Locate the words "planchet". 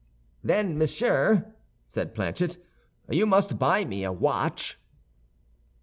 2.15-2.57